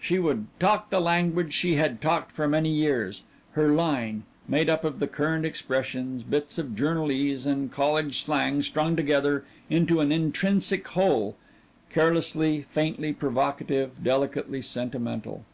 She 0.00 0.18
would 0.18 0.46
talk 0.58 0.88
the 0.88 0.98
language 0.98 1.52
she 1.52 1.74
had 1.74 2.00
talked 2.00 2.32
for 2.32 2.48
many 2.48 2.70
years 2.70 3.22
her 3.52 3.68
line 3.68 4.22
made 4.48 4.70
up 4.70 4.82
of 4.82 4.98
the 4.98 5.06
current 5.06 5.44
expressions, 5.44 6.22
bits 6.22 6.56
of 6.56 6.74
journalese 6.74 7.44
and 7.44 7.70
college 7.70 8.16
slang 8.22 8.62
strung 8.62 8.96
together 8.96 9.44
into 9.68 10.00
an 10.00 10.10
intrinsic 10.10 10.88
whole, 10.88 11.36
careless, 11.90 12.32
faintly 12.70 13.12
provocative, 13.12 14.02
delicately 14.02 14.62
sentimental. 14.62 15.44